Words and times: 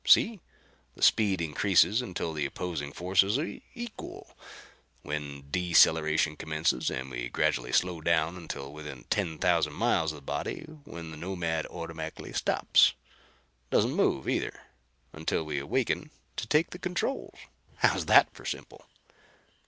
See? 0.03 0.39
The 0.95 1.03
speed 1.03 1.41
increases 1.43 2.01
until 2.01 2.33
the 2.33 2.47
opposing 2.47 2.91
forces 2.91 3.37
are 3.37 3.59
equal, 3.75 4.35
when 5.03 5.51
deceleration 5.51 6.35
commences 6.37 6.89
and 6.89 7.11
we 7.11 7.29
gradually 7.29 7.71
slow 7.71 8.01
down 8.01 8.35
until 8.35 8.73
within 8.73 9.03
ten 9.11 9.37
thousand 9.37 9.73
miles 9.73 10.11
of 10.11 10.15
the 10.15 10.21
body, 10.23 10.61
when 10.85 11.11
the 11.11 11.17
Nomad 11.17 11.67
automatically 11.67 12.33
stops. 12.33 12.93
Doesn't 13.69 13.93
move 13.93 14.27
either, 14.27 14.61
until 15.13 15.43
we 15.43 15.59
awaken 15.59 16.09
to 16.35 16.47
take 16.47 16.71
the 16.71 16.79
controls. 16.79 17.35
How's 17.75 18.07
that 18.07 18.33
for 18.33 18.43
simple?" 18.43 18.83